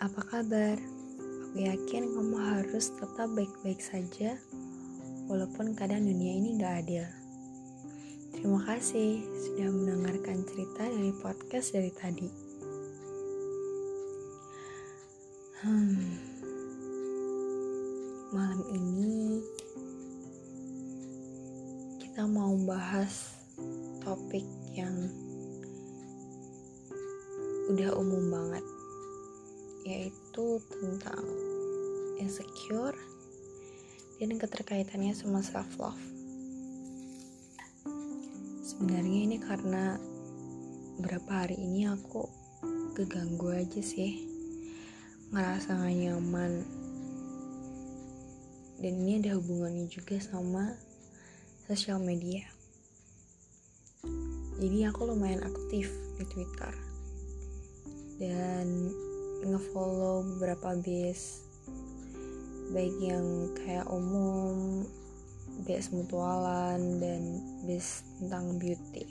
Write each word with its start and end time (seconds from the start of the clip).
Apa 0.00 0.24
kabar? 0.24 0.80
Aku 1.52 1.60
yakin 1.60 2.16
kamu 2.16 2.40
harus 2.40 2.88
tetap 2.88 3.28
baik-baik 3.36 3.84
saja, 3.84 4.32
walaupun 5.28 5.76
kadang 5.76 6.08
dunia 6.08 6.40
ini 6.40 6.56
gak 6.56 6.88
adil. 6.88 7.04
Terima 8.32 8.64
kasih 8.64 9.20
sudah 9.44 9.68
mendengarkan 9.68 10.40
cerita 10.48 10.88
dari 10.88 11.12
podcast 11.20 11.76
dari 11.76 11.92
tadi. 11.92 12.28
Hmm, 15.60 16.16
malam 18.32 18.64
ini 18.72 19.44
kita 22.00 22.24
mau 22.24 22.56
bahas 22.64 23.36
topik 24.00 24.48
yang 24.72 24.96
udah 27.68 27.92
umum 28.00 28.24
banget 28.32 28.79
yaitu 29.86 30.60
tentang 30.68 31.24
insecure 32.20 32.96
dan 34.20 34.36
keterkaitannya 34.36 35.16
sama 35.16 35.40
self 35.40 35.70
love 35.80 36.10
sebenarnya 38.80 39.20
ini 39.28 39.36
karena 39.36 40.00
beberapa 40.96 41.44
hari 41.44 41.60
ini 41.60 41.84
aku 41.84 42.24
keganggu 42.96 43.52
aja 43.52 43.84
sih. 43.84 44.24
Ngerasa 45.36 45.84
gak 45.84 45.92
nyaman. 45.92 46.64
Dan 48.80 48.92
ini 49.04 49.20
ada 49.20 49.36
hubungannya 49.36 49.84
juga 49.84 50.16
sama 50.16 50.72
sosial 51.68 52.00
media. 52.00 52.48
Jadi 54.60 54.88
aku 54.88 55.12
lumayan 55.12 55.44
aktif 55.44 55.92
di 56.16 56.24
Twitter. 56.28 56.72
Dan 58.16 58.92
ngefollow 59.44 60.24
beberapa 60.36 60.76
base 60.80 61.50
baik 62.70 62.94
yang 63.02 63.50
kayak 63.58 63.86
umum 63.90 64.86
base 65.66 65.90
mutualan 65.90 67.02
dan 67.02 67.42
base 67.66 68.06
tentang 68.22 68.56
beauty. 68.62 69.04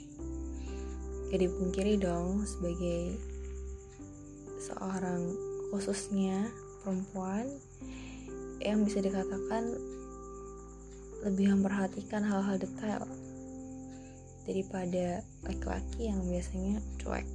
Gak 1.30 1.40
dipungkiri 1.44 2.00
dong 2.00 2.42
sebagai 2.48 3.20
seorang 4.64 5.30
khususnya 5.70 6.50
perempuan 6.82 7.46
yang 8.64 8.82
bisa 8.82 9.04
dikatakan 9.04 9.76
lebih 11.22 11.52
memperhatikan 11.52 12.24
hal-hal 12.24 12.56
detail 12.56 13.04
daripada 14.48 15.20
laki-laki 15.44 16.08
yang 16.08 16.24
biasanya 16.26 16.80
cuek 16.96 17.28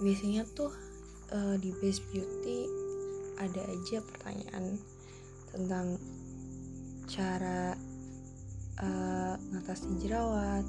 biasanya 0.00 0.44
tuh 0.52 0.72
uh, 1.32 1.56
di 1.56 1.72
base 1.80 2.04
beauty 2.12 2.68
ada 3.40 3.62
aja 3.64 4.00
pertanyaan 4.04 4.76
tentang 5.52 5.96
cara 7.08 7.76
uh, 8.80 9.34
ngatasi 9.52 9.88
jerawat 10.04 10.64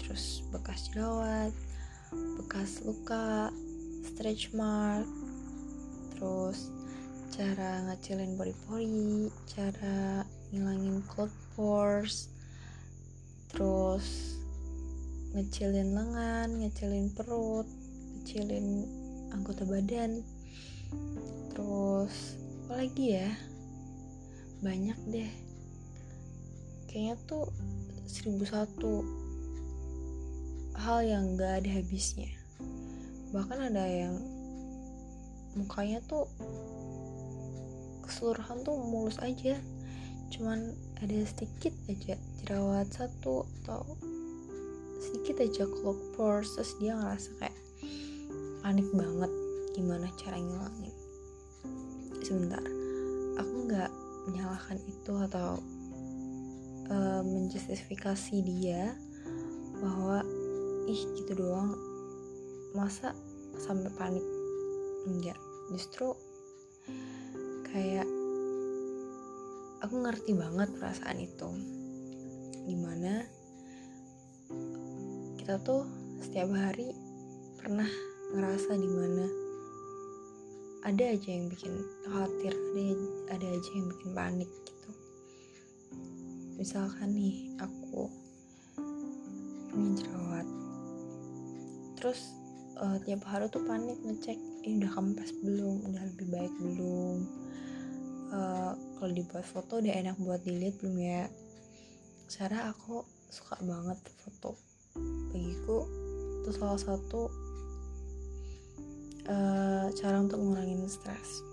terus 0.00 0.44
bekas 0.52 0.92
jerawat 0.92 1.52
bekas 2.36 2.84
luka 2.84 3.48
stretch 4.04 4.52
mark 4.52 5.08
terus 6.14 6.68
cara 7.32 7.82
ngecilin 7.90 8.36
pori-pori 8.36 9.32
cara 9.48 10.22
ngilangin 10.52 11.02
cloud 11.08 11.32
pores 11.56 12.30
terus 13.50 14.38
ngecilin 15.34 15.96
lengan 15.96 16.62
ngecilin 16.62 17.10
perut 17.10 17.66
ngecilin 18.24 18.88
anggota 19.36 19.68
badan. 19.68 20.24
Terus 21.52 22.40
apa 22.64 22.80
lagi 22.80 23.20
ya? 23.20 23.28
Banyak 24.64 24.96
deh. 25.12 25.28
Kayaknya 26.88 27.20
tuh 27.28 27.52
seribu 28.08 28.48
satu 28.48 29.04
hal 30.72 31.04
yang 31.04 31.36
gak 31.36 31.60
ada 31.60 31.70
habisnya. 31.76 32.32
Bahkan 33.36 33.68
ada 33.68 33.84
yang 33.92 34.16
mukanya 35.52 36.00
tuh 36.08 36.24
keseluruhan 38.08 38.64
tuh 38.64 38.80
mulus 38.88 39.20
aja. 39.20 39.60
Cuman 40.32 40.72
ada 40.96 41.28
sedikit 41.28 41.76
aja 41.92 42.16
jerawat 42.40 42.88
satu 42.88 43.44
atau 43.60 43.84
sedikit 44.96 45.44
aja 45.44 45.68
cloak 45.68 46.00
pores 46.16 46.56
terus 46.56 46.72
dia 46.80 46.96
ngerasa 46.96 47.28
kayak 47.36 47.63
panik 48.64 48.88
banget 48.96 49.28
gimana 49.76 50.08
cara 50.16 50.40
ngilangin 50.40 50.96
sebentar 52.24 52.64
aku 53.36 53.54
nggak 53.68 53.92
menyalahkan 54.24 54.80
itu 54.88 55.12
atau 55.28 55.60
uh, 56.88 57.22
menjustifikasi 57.24 58.36
dia 58.40 58.96
bahwa 59.80 60.24
ih 60.88 61.02
gitu 61.20 61.32
doang. 61.36 61.76
Masa 62.74 63.14
sampai 63.60 63.90
panik? 63.94 64.26
Enggak 65.06 65.38
justru 65.70 66.16
kayak 67.70 68.08
aku 69.84 69.94
ngerti 70.00 70.32
banget 70.34 70.68
perasaan 70.76 71.18
itu. 71.20 71.48
Di 72.64 72.76
mana 72.80 73.22
kita 75.38 75.60
tuh 75.60 75.84
setiap 76.24 76.48
hari 76.56 76.88
pernah 77.60 77.88
ngerasa 78.34 78.74
di 78.74 78.90
mana 78.90 79.26
ada 80.84 81.04
aja 81.16 81.28
yang 81.30 81.46
bikin 81.48 81.70
khawatir 82.04 82.50
ada 82.52 82.82
ada 83.38 83.46
aja 83.46 83.70
yang 83.72 83.88
bikin 83.94 84.10
panik 84.10 84.50
gitu. 84.66 84.90
Misalkan 86.58 87.14
nih 87.14 87.54
aku 87.62 88.10
punya 89.70 89.90
jerawat. 90.02 90.46
Terus 91.96 92.20
uh, 92.82 92.98
tiap 93.06 93.22
hari 93.24 93.46
tuh 93.48 93.62
panik 93.64 93.96
ngecek 94.02 94.36
ini 94.66 94.82
udah 94.82 94.92
kempes 94.92 95.30
belum? 95.40 95.88
Udah 95.88 96.02
lebih 96.10 96.26
baik 96.34 96.52
belum? 96.58 97.16
Uh, 98.34 98.72
kalau 98.98 99.12
dibuat 99.14 99.46
foto 99.46 99.78
udah 99.78 99.94
enak 99.94 100.18
buat 100.18 100.42
dilihat 100.42 100.74
belum 100.82 100.96
ya? 100.98 101.22
Cara 102.28 102.74
aku 102.74 103.06
suka 103.30 103.56
banget 103.62 103.98
foto 104.20 104.58
bagiku. 105.32 105.86
Itu 106.44 106.50
salah 106.60 106.76
satu 106.76 107.43
uh, 109.28 109.86
cara 109.94 110.16
untuk 110.20 110.40
ngurangin 110.40 110.84
stres. 110.88 111.44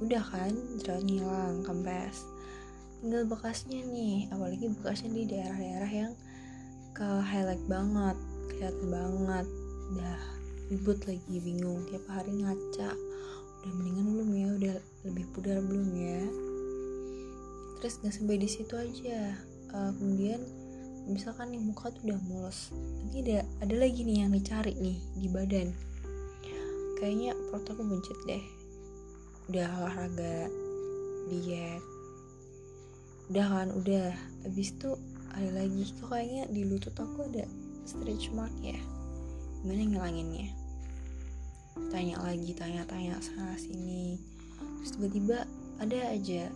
Udah 0.00 0.22
kan 0.22 0.54
jerawat 0.80 1.06
hilang 1.06 1.62
kempes. 1.64 2.26
Tinggal 3.00 3.24
bekasnya 3.24 3.80
nih 3.88 4.28
apalagi 4.28 4.68
bekasnya 4.76 5.10
di 5.12 5.24
daerah-daerah 5.24 5.90
yang 5.90 6.12
ke 6.92 7.08
highlight 7.24 7.64
banget 7.64 8.16
kelihatan 8.52 8.86
banget. 8.92 9.46
Udah 9.94 10.18
ribut 10.70 10.98
lagi 11.08 11.36
bingung. 11.40 11.80
Tiap 11.88 12.04
hari 12.10 12.32
ngaca. 12.44 12.90
Udah 13.60 13.72
mendingan 13.76 14.06
belum 14.16 14.30
ya 14.32 14.48
udah 14.56 14.76
lebih 15.08 15.24
pudar 15.32 15.60
belum 15.60 15.88
ya? 15.96 16.22
Terus 17.80 17.94
nggak 18.04 18.14
sampai 18.14 18.36
di 18.36 18.48
situ 18.48 18.74
aja. 18.76 19.36
Uh, 19.70 19.90
kemudian 19.96 20.42
misalkan 21.08 21.54
nih 21.54 21.62
muka 21.62 21.88
tuh 21.88 22.12
udah 22.12 22.20
mulus. 22.28 22.68
Nanti 22.74 23.24
ada 23.24 23.48
ada 23.64 23.74
lagi 23.80 24.04
nih 24.04 24.28
yang 24.28 24.32
dicari 24.32 24.76
nih 24.76 24.98
di 25.16 25.28
badan 25.32 25.89
kayaknya 27.00 27.32
perut 27.48 27.64
aku 27.64 27.82
buncit 27.82 28.18
deh. 28.28 28.44
Udah 29.48 29.66
olahraga 29.80 30.52
diet. 31.32 31.82
Udah 33.32 33.46
kan 33.48 33.68
udah. 33.72 34.12
Abis 34.44 34.76
itu 34.76 34.94
ada 35.32 35.50
lagi. 35.56 35.88
Kok 35.96 36.12
kayaknya 36.12 36.44
di 36.52 36.62
lutut 36.68 36.92
aku 36.94 37.24
ada 37.32 37.48
stretch 37.88 38.28
mark 38.36 38.52
ya. 38.60 38.76
Gimana 39.64 39.82
ngilanginnya? 39.88 40.52
Tanya 41.88 42.20
lagi 42.20 42.52
tanya-tanya 42.52 43.16
sana 43.24 43.56
sini. 43.56 44.20
Terus 44.84 44.90
tiba-tiba 45.00 45.48
ada 45.80 45.98
aja 46.12 46.52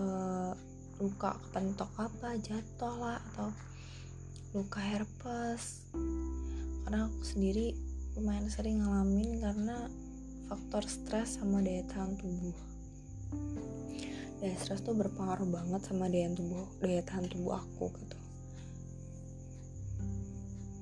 uh, 0.00 0.52
luka 0.96 1.36
kepentok 1.36 1.92
apa 2.00 2.40
jatuh 2.40 2.94
lah 2.96 3.20
atau 3.32 3.52
luka 4.56 4.80
herpes. 4.80 5.92
Karena 6.86 7.10
aku 7.12 7.20
sendiri 7.20 7.76
lumayan 8.16 8.48
sering 8.48 8.80
ngalamin 8.80 9.44
karena 9.44 9.92
faktor 10.48 10.88
stres 10.88 11.36
sama 11.36 11.60
daya 11.60 11.84
tahan 11.84 12.16
tubuh. 12.16 12.56
Daya 14.40 14.56
stres 14.56 14.80
tuh 14.80 14.96
berpengaruh 14.96 15.44
banget 15.44 15.84
sama 15.84 16.08
daya 16.08 16.32
tubuh 16.32 16.64
daya 16.80 17.04
tahan 17.04 17.28
tubuh 17.28 17.60
aku 17.60 17.92
gitu. 17.92 18.18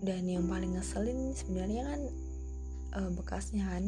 Dan 0.06 0.30
yang 0.30 0.46
paling 0.46 0.78
ngeselin 0.78 1.34
sebenarnya 1.34 1.82
kan 1.90 2.00
uh, 3.02 3.10
bekasnya 3.18 3.66
kan. 3.66 3.84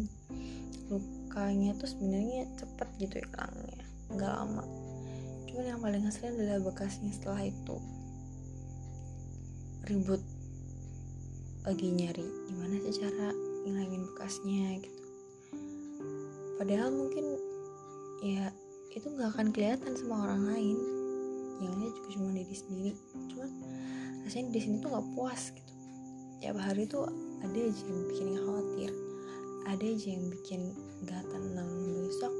Lukanya 0.90 1.78
tuh 1.78 1.86
sebenarnya 1.86 2.50
cepet 2.58 2.88
gitu 2.98 3.22
hilangnya 3.22 3.86
nggak 4.10 4.32
lama. 4.42 4.66
Cuman 5.46 5.64
yang 5.70 5.78
paling 5.78 6.02
ngeselin 6.02 6.34
adalah 6.34 6.66
bekasnya 6.66 7.14
setelah 7.14 7.46
itu. 7.46 7.78
Ribut 9.86 10.18
lagi 11.66 11.90
nyari 11.90 12.26
gimana 12.46 12.78
sih 12.86 13.02
cara 13.02 13.34
ngilangin 13.66 14.06
bekasnya 14.06 14.78
gitu. 14.78 15.02
Padahal 16.62 16.94
mungkin 16.94 17.36
ya 18.22 18.54
itu 18.94 19.10
nggak 19.10 19.34
akan 19.34 19.50
kelihatan 19.50 19.92
sama 19.98 20.30
orang 20.30 20.42
lain. 20.46 20.78
Yang 21.58 21.74
lihat 21.82 21.92
juga 21.98 22.08
cuma 22.14 22.28
diri 22.32 22.56
sendiri. 22.56 22.92
Cuman 23.34 23.50
rasanya 24.22 24.48
di 24.54 24.60
sini 24.62 24.76
tuh 24.78 24.88
nggak 24.94 25.08
puas 25.18 25.42
gitu. 25.50 25.72
Tiap 26.40 26.56
hari 26.62 26.86
tuh 26.86 27.10
ada 27.42 27.58
aja 27.58 27.82
yang 27.84 28.00
bikin 28.14 28.28
khawatir 28.38 28.90
ada 29.66 29.82
aja 29.82 30.08
yang 30.14 30.30
bikin 30.30 30.70
gak 31.10 31.26
tenang. 31.26 31.70
Besok 32.06 32.34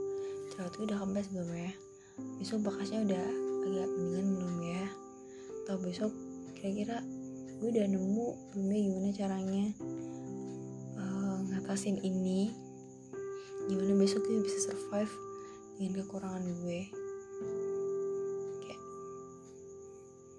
jerawatnya 0.55 0.83
udah 0.87 0.99
kempes 1.03 1.27
belum 1.35 1.51
ya? 1.59 1.73
Besok 2.39 2.59
bekasnya 2.63 2.99
udah 3.03 3.25
agak 3.67 3.89
mendingan 3.99 4.27
belum 4.39 4.57
ya? 4.63 4.87
Atau 5.67 5.77
besok 5.83 6.13
kira-kira 6.55 7.03
gue 7.57 7.69
udah 7.73 7.89
nemu 7.89 8.27
belum 8.53 8.69
ya 8.69 8.81
gimana 8.85 9.11
caranya 9.17 9.65
uh, 11.01 11.37
ngatasin 11.49 11.97
ini. 12.05 12.53
Gimana 13.67 13.97
besok 13.97 14.23
gue 14.29 14.45
bisa 14.45 14.71
survive 14.71 15.13
dengan 15.81 16.05
kekurangan 16.05 16.45
gue. 16.45 16.81
Kayak 18.61 18.83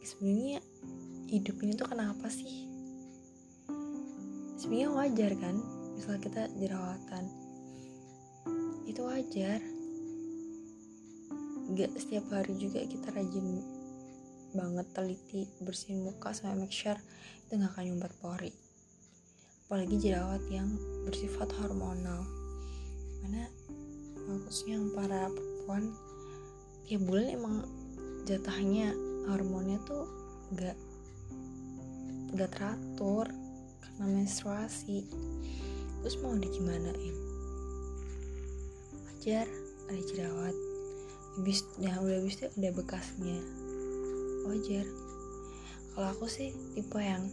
sebenarnya 0.05 0.59
hidup 1.27 1.55
ini 1.65 1.73
tuh 1.73 1.89
kenapa 1.89 2.29
sih? 2.29 2.69
Sebenarnya 4.61 4.89
wajar 4.93 5.31
kan 5.41 5.55
misalnya 5.97 6.21
kita 6.21 6.41
jerawatan. 6.61 7.23
Itu 8.85 9.01
wajar. 9.09 9.59
Gak 11.75 11.91
setiap 11.99 12.31
hari 12.31 12.55
juga 12.55 12.79
kita 12.87 13.11
rajin 13.11 13.76
banget 14.57 14.89
teliti 14.89 15.45
bersihin 15.61 16.01
muka 16.01 16.33
sampai 16.33 16.65
make 16.65 16.73
sure 16.73 16.97
itu 17.45 17.61
gak 17.61 17.77
akan 17.77 17.83
nyumbat 17.93 18.11
pori. 18.17 18.51
Apalagi 19.69 20.01
jerawat 20.01 20.41
yang 20.49 20.73
bersifat 21.05 21.53
hormonal. 21.61 22.25
Mana 23.21 23.45
khususnya 24.25 24.81
yang 24.81 24.89
para 24.97 25.29
perempuan 25.29 25.93
tiap 26.89 27.01
bulan 27.05 27.27
emang 27.29 27.55
jatahnya 28.25 28.91
hormonnya 29.29 29.77
tuh 29.85 30.09
gak 30.57 30.75
gak 32.33 32.51
teratur 32.57 33.29
karena 33.85 34.05
menstruasi. 34.09 35.05
Terus 36.01 36.15
mau 36.25 36.33
digimanain? 36.33 37.15
Wajar 39.05 39.45
ada 39.87 40.01
jerawat. 40.09 40.55
Habis 41.37 41.61
nah 41.77 42.01
udah 42.01 42.17
habis 42.17 42.41
itu 42.41 42.49
ada 42.49 42.69
bekasnya 42.73 43.66
wajar. 44.47 44.87
Kalau 45.97 46.07
aku 46.13 46.25
sih 46.29 46.53
tipe 46.77 47.01
yang 47.01 47.25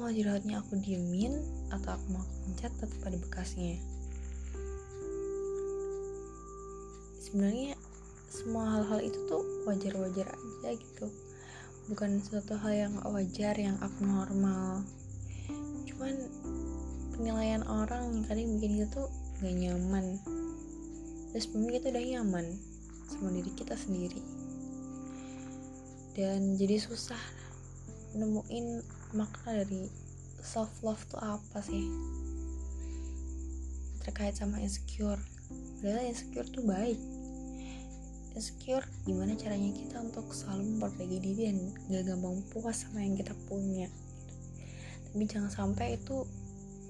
mau 0.00 0.10
jerawatnya 0.10 0.58
aku 0.58 0.82
diemin 0.82 1.30
atau 1.70 1.94
aku 1.94 2.06
mau 2.18 2.26
pencet 2.42 2.74
tetap 2.74 3.00
ada 3.06 3.18
bekasnya. 3.22 3.78
Sebenarnya 7.22 7.78
semua 8.26 8.66
hal-hal 8.66 8.98
itu 8.98 9.18
tuh 9.30 9.46
wajar-wajar 9.68 10.26
aja 10.26 10.70
gitu. 10.74 11.06
Bukan 11.86 12.18
suatu 12.18 12.58
hal 12.58 12.72
yang 12.88 12.94
wajar 13.06 13.54
yang 13.54 13.78
abnormal. 13.78 14.82
Cuman 15.86 16.14
penilaian 17.14 17.62
orang 17.68 18.10
yang 18.10 18.24
kadang 18.26 18.58
bikin 18.58 18.72
kita 18.82 18.88
tuh 18.90 19.08
gak 19.38 19.54
nyaman. 19.54 20.18
Terus 21.30 21.46
sebenarnya 21.46 21.78
kita 21.78 21.86
udah 21.94 22.04
nyaman 22.16 22.46
sama 23.06 23.28
diri 23.30 23.52
kita 23.54 23.76
sendiri 23.78 24.31
dan 26.12 26.60
jadi 26.60 26.76
susah 26.76 27.20
nemuin 28.12 28.84
makna 29.16 29.64
dari 29.64 29.88
self 30.44 30.68
love 30.84 31.00
tuh 31.08 31.20
apa 31.20 31.64
sih? 31.64 31.88
Terkait 34.04 34.36
sama 34.36 34.60
insecure. 34.60 35.20
Padahal 35.80 36.08
insecure 36.08 36.48
tuh 36.52 36.64
baik. 36.66 37.00
Insecure 38.36 38.84
gimana 39.04 39.36
caranya 39.36 39.72
kita 39.72 40.00
untuk 40.00 40.28
selalu 40.32 40.76
memperbaiki 40.76 41.18
diri 41.20 41.42
dan 41.52 41.58
gak 41.88 42.04
gampang 42.08 42.40
puas 42.52 42.84
sama 42.84 43.04
yang 43.04 43.16
kita 43.16 43.32
punya. 43.48 43.88
Tapi 45.12 45.24
jangan 45.28 45.52
sampai 45.52 46.00
itu 46.00 46.24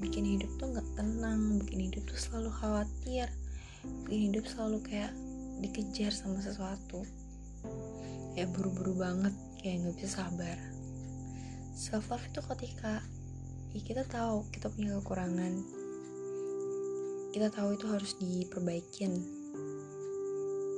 bikin 0.03 0.27
hidup 0.27 0.51
tuh 0.59 0.75
nggak 0.75 0.89
tenang 0.99 1.63
bikin 1.63 1.87
hidup 1.87 2.03
tuh 2.11 2.19
selalu 2.19 2.51
khawatir 2.59 3.31
bikin 4.11 4.35
hidup 4.35 4.45
selalu 4.51 4.83
kayak 4.83 5.15
dikejar 5.63 6.11
sama 6.11 6.43
sesuatu 6.43 7.07
kayak 8.33 8.53
buru-buru 8.57 8.97
banget 8.97 9.35
kayak 9.61 9.85
nggak 9.85 9.95
bisa 10.01 10.25
sabar. 10.25 10.59
Self 11.73 12.09
love 12.13 12.25
itu 12.29 12.41
ketika 12.41 13.01
ya 13.73 13.81
kita 13.81 14.03
tahu 14.09 14.45
kita 14.53 14.69
punya 14.73 14.97
kekurangan. 15.01 15.53
Kita 17.33 17.49
tahu 17.49 17.77
itu 17.77 17.87
harus 17.89 18.13
diperbaikin. 18.21 19.13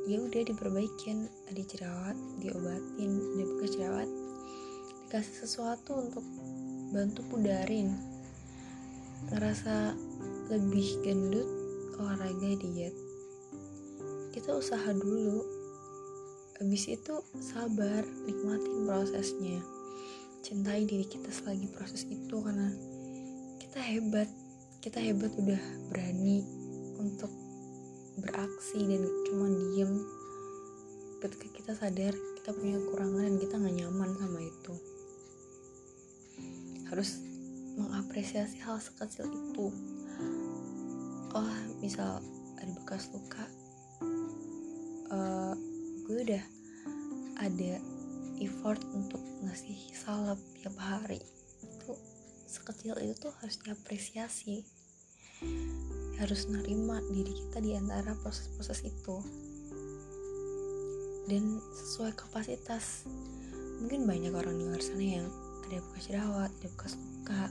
Ya 0.07 0.23
udah 0.23 0.43
diperbaikin. 0.47 1.27
Ada 1.51 1.63
jerawat 1.67 2.17
diobatin. 2.39 3.11
Ada 3.35 3.45
bekas 3.51 3.71
jerawat 3.75 4.09
dikasih 5.05 5.47
sesuatu 5.47 5.99
untuk 5.99 6.25
bantu 6.95 7.23
pudarin. 7.31 7.95
Ngerasa 9.31 9.95
lebih 10.51 11.03
gendut 11.03 11.49
olahraga 11.99 12.51
diet. 12.59 12.95
Kita 14.35 14.59
usaha 14.59 14.91
dulu 14.91 15.54
habis 16.61 16.87
itu 16.87 17.15
sabar 17.41 18.03
nikmatin 18.27 18.87
prosesnya. 18.87 19.59
Cintai 20.45 20.85
diri 20.85 21.09
kita 21.09 21.33
selagi 21.33 21.67
proses 21.73 22.05
itu 22.07 22.37
karena 22.43 22.71
kita 23.59 23.81
hebat. 23.81 24.29
Kita 24.79 25.01
hebat 25.01 25.33
udah 25.41 25.59
berani 25.89 26.45
untuk 27.01 27.33
beraksi 28.21 28.85
dan 28.85 29.03
cuma 29.27 29.49
diem. 29.49 29.93
Ketika 31.25 31.47
kita 31.57 31.73
sadar 31.73 32.13
kita 32.13 32.53
punya 32.53 32.77
kekurangan 32.77 33.25
dan 33.25 33.37
kita 33.41 33.55
nggak 33.57 33.77
nyaman 33.81 34.11
sama 34.21 34.41
itu. 34.45 34.75
Harus 36.93 37.19
mengapresiasi 37.81 38.61
hal 38.63 38.77
sekecil 38.79 39.33
itu. 39.33 39.73
Oh 41.35 41.55
misal 41.81 42.23
ada 42.61 42.71
bekas 42.79 43.11
luka 43.11 43.43
uh, 45.15 45.55
gue 46.05 46.21
udah 46.21 46.45
ada 47.41 47.81
effort 48.45 48.81
untuk 48.93 49.21
ngasih 49.41 49.79
salep 49.97 50.37
tiap 50.61 50.77
hari. 50.77 51.21
Itu 51.65 51.97
sekecil 52.45 53.01
itu 53.01 53.29
tuh 53.29 53.33
harus 53.41 53.57
diapresiasi. 53.65 54.69
Harus 56.21 56.47
nerima 56.47 57.01
diri 57.09 57.33
kita 57.33 57.59
di 57.65 57.73
antara 57.73 58.13
proses-proses 58.21 58.85
itu. 58.85 59.17
Dan 61.25 61.57
sesuai 61.73 62.13
kapasitas. 62.21 63.09
Mungkin 63.81 64.05
banyak 64.05 64.33
orang 64.37 64.61
di 64.61 64.65
luar 64.69 64.85
sana 64.85 65.03
yang 65.03 65.27
ada 65.65 65.81
bekas 65.81 66.05
jerawat, 66.13 66.51
ada 66.53 66.69
bekas 66.69 66.95
luka 67.01 67.43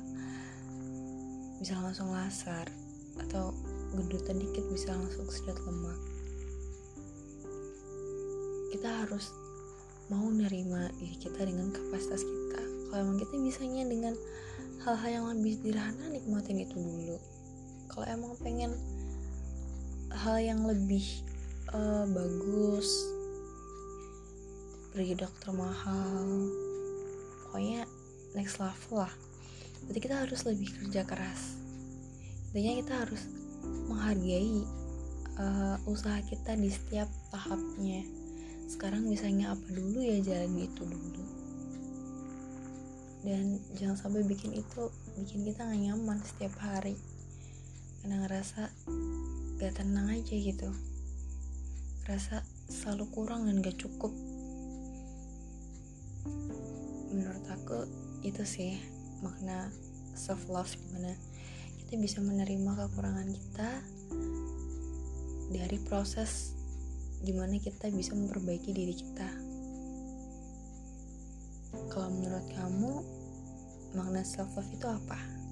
bisa 1.58 1.80
langsung 1.80 2.14
lasar 2.14 2.70
atau 3.18 3.56
gendutan 3.96 4.36
dikit 4.38 4.68
bisa 4.70 4.94
langsung 4.94 5.26
sedot 5.32 5.58
lemak 5.64 5.96
kita 8.74 8.90
harus 9.06 9.30
mau 10.10 10.26
nerima 10.34 10.90
diri 10.98 11.14
kita 11.22 11.46
dengan 11.46 11.70
kapasitas 11.70 12.26
kita. 12.26 12.62
Kalau 12.90 13.06
emang 13.06 13.22
kita 13.22 13.38
bisanya 13.38 13.86
dengan 13.86 14.18
hal-hal 14.82 15.10
yang 15.22 15.26
lebih 15.30 15.62
sederhana 15.62 16.10
nikmatin 16.10 16.66
itu 16.66 16.74
dulu. 16.74 17.18
Kalau 17.94 18.06
emang 18.10 18.34
pengen 18.42 18.74
hal 20.10 20.42
yang 20.42 20.66
lebih 20.66 21.06
uh, 21.70 22.10
bagus 22.10 22.90
pergi 24.94 25.18
dokter 25.18 25.50
mahal 25.54 26.50
pokoknya 27.46 27.86
next 28.34 28.58
level 28.58 29.06
lah. 29.06 29.14
Berarti 29.86 30.00
kita 30.02 30.16
harus 30.18 30.42
lebih 30.50 30.74
kerja 30.82 31.06
keras. 31.06 31.62
Intinya 32.50 32.74
kita 32.82 32.94
harus 33.06 33.22
menghargai 33.86 34.66
uh, 35.38 35.78
usaha 35.86 36.18
kita 36.26 36.58
di 36.58 36.74
setiap 36.74 37.10
tahapnya 37.30 38.23
sekarang 38.68 39.08
misalnya 39.08 39.56
apa 39.56 39.68
dulu 39.72 40.00
ya 40.00 40.20
jalan 40.24 40.60
itu 40.60 40.84
dulu. 40.84 41.24
Dan 43.24 43.60
jangan 43.80 43.96
sampai 43.96 44.28
bikin 44.28 44.52
itu 44.52 44.92
bikin 45.16 45.48
kita 45.48 45.64
gak 45.64 45.80
nyaman 45.80 46.20
setiap 46.24 46.54
hari. 46.60 47.00
Karena 48.04 48.28
ngerasa 48.28 48.68
gak 49.64 49.74
tenang 49.80 50.12
aja 50.12 50.36
gitu. 50.36 50.70
Ngerasa 52.04 52.44
selalu 52.68 53.08
kurang 53.16 53.48
dan 53.48 53.64
gak 53.64 53.80
cukup. 53.80 54.12
Menurut 57.16 57.46
aku 57.48 57.88
itu 58.28 58.44
sih 58.44 58.76
makna 59.24 59.72
self 60.16 60.52
love 60.52 60.72
di 60.76 60.88
mana 60.92 61.16
kita 61.80 61.96
bisa 61.96 62.20
menerima 62.20 62.72
kekurangan 62.76 63.30
kita 63.32 63.70
dari 65.54 65.78
proses 65.86 66.58
gimana 67.24 67.56
kita 67.56 67.88
bisa 67.90 68.12
memperbaiki 68.14 68.76
diri 68.76 68.92
kita. 68.92 69.30
Kalau 71.88 72.12
menurut 72.12 72.46
kamu 72.52 72.94
makna 73.96 74.22
self 74.28 74.52
love 74.60 74.70
itu 74.70 74.86
apa 74.86 75.43